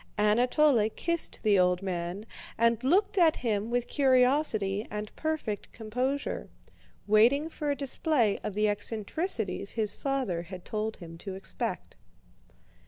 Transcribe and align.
Anatole 0.17 0.89
kissed 0.89 1.41
the 1.43 1.59
old 1.59 1.83
man, 1.83 2.25
and 2.57 2.83
looked 2.83 3.19
at 3.19 3.35
him 3.35 3.69
with 3.69 3.87
curiosity 3.87 4.87
and 4.89 5.15
perfect 5.15 5.71
composure, 5.73 6.49
waiting 7.05 7.49
for 7.49 7.69
a 7.69 7.75
display 7.75 8.39
of 8.39 8.55
the 8.55 8.67
eccentricities 8.67 9.73
his 9.73 9.93
father 9.93 10.41
had 10.41 10.65
told 10.65 10.97
him 10.97 11.19
to 11.19 11.35
expect. 11.35 11.97